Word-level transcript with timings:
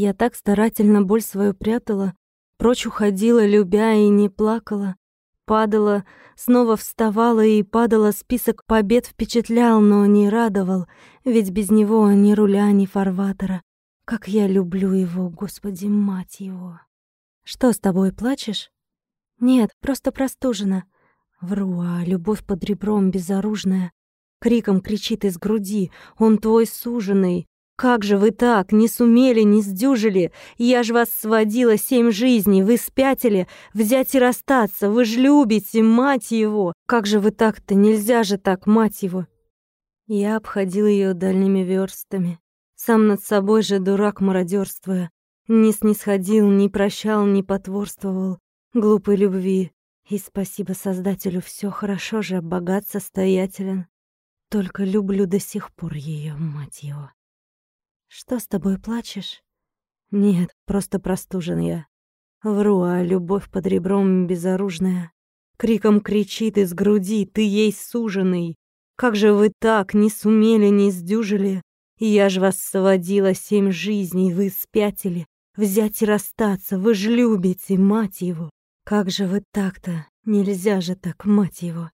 Я 0.00 0.14
так 0.14 0.36
старательно 0.36 1.02
боль 1.02 1.22
свою 1.22 1.54
прятала, 1.54 2.14
прочь 2.56 2.86
уходила, 2.86 3.44
любя 3.44 3.94
и 3.94 4.08
не 4.08 4.28
плакала. 4.28 4.94
Падала, 5.44 6.04
снова 6.36 6.76
вставала 6.76 7.44
и 7.44 7.64
падала, 7.64 8.12
список 8.12 8.64
побед 8.64 9.06
впечатлял, 9.06 9.80
но 9.80 10.06
не 10.06 10.28
радовал, 10.28 10.86
ведь 11.24 11.50
без 11.50 11.72
него 11.72 12.12
ни 12.12 12.32
руля, 12.32 12.70
ни 12.70 12.86
фарватера. 12.86 13.60
Как 14.04 14.28
я 14.28 14.46
люблю 14.46 14.92
его, 14.92 15.30
Господи, 15.30 15.86
мать 15.86 16.38
его. 16.38 16.78
Что 17.42 17.72
с 17.72 17.80
тобой, 17.80 18.12
плачешь? 18.12 18.70
Нет, 19.40 19.72
просто 19.80 20.12
простужена. 20.12 20.84
Вру, 21.40 21.80
а 21.80 22.04
любовь 22.04 22.46
под 22.46 22.62
ребром 22.62 23.10
безоружная. 23.10 23.90
Криком 24.38 24.80
кричит 24.80 25.24
из 25.24 25.38
груди, 25.38 25.90
он 26.18 26.38
твой 26.38 26.68
суженый. 26.68 27.48
Как 27.78 28.02
же 28.02 28.18
вы 28.18 28.32
так, 28.32 28.72
не 28.72 28.88
сумели, 28.88 29.42
не 29.42 29.62
сдюжили? 29.62 30.32
Я 30.56 30.82
ж 30.82 30.90
вас 30.90 31.10
сводила 31.10 31.76
семь 31.76 32.10
жизней, 32.10 32.64
вы 32.64 32.76
спятили, 32.76 33.46
взять 33.72 34.16
и 34.16 34.18
расстаться, 34.18 34.90
вы 34.90 35.04
ж 35.04 35.14
любите, 35.14 35.84
мать 35.84 36.32
его! 36.32 36.72
Как 36.86 37.06
же 37.06 37.20
вы 37.20 37.30
так-то, 37.30 37.76
нельзя 37.76 38.24
же 38.24 38.36
так, 38.36 38.66
мать 38.66 39.04
его!» 39.04 39.28
Я 40.08 40.38
обходил 40.38 40.88
ее 40.88 41.14
дальними 41.14 41.60
верстами, 41.60 42.40
сам 42.74 43.06
над 43.06 43.22
собой 43.22 43.62
же 43.62 43.78
дурак 43.78 44.20
мародерствуя, 44.20 45.12
не 45.46 45.70
снисходил, 45.70 46.50
не 46.50 46.68
прощал, 46.68 47.26
не 47.26 47.44
потворствовал 47.44 48.40
глупой 48.74 49.14
любви. 49.14 49.70
И 50.10 50.18
спасибо 50.18 50.72
Создателю, 50.72 51.40
все 51.40 51.70
хорошо 51.70 52.22
же, 52.22 52.42
богат, 52.42 52.88
состоятелен. 52.88 53.86
Только 54.50 54.82
люблю 54.82 55.26
до 55.26 55.38
сих 55.38 55.72
пор 55.72 55.94
ее, 55.94 56.34
мать 56.34 56.82
его. 56.82 57.10
Что 58.08 58.38
с 58.38 58.46
тобой, 58.46 58.78
плачешь? 58.78 59.42
Нет, 60.10 60.50
просто 60.66 60.98
простужен 60.98 61.60
я. 61.60 61.86
Вру, 62.42 62.82
а 62.82 63.02
любовь 63.02 63.50
под 63.50 63.66
ребром 63.66 64.26
безоружная. 64.26 65.12
Криком 65.58 66.00
кричит 66.00 66.56
из 66.56 66.72
груди, 66.72 67.26
ты 67.26 67.42
ей 67.42 67.72
суженый. 67.72 68.56
Как 68.96 69.14
же 69.14 69.32
вы 69.32 69.52
так 69.60 69.92
не 69.92 70.08
сумели, 70.08 70.68
не 70.68 70.90
сдюжили? 70.90 71.62
Я 71.98 72.28
ж 72.28 72.38
вас 72.38 72.58
сводила 72.60 73.34
семь 73.34 73.70
жизней, 73.70 74.32
вы 74.32 74.50
спятили. 74.50 75.26
Взять 75.56 76.00
и 76.02 76.06
расстаться, 76.06 76.78
вы 76.78 76.94
ж 76.94 77.08
любите, 77.08 77.76
мать 77.76 78.20
его. 78.20 78.50
Как 78.84 79.10
же 79.10 79.26
вы 79.26 79.42
так-то? 79.52 80.06
Нельзя 80.24 80.80
же 80.80 80.94
так, 80.94 81.24
мать 81.24 81.62
его. 81.62 81.90